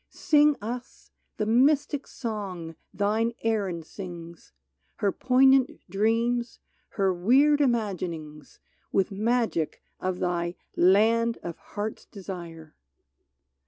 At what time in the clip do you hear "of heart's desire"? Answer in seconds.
11.43-12.73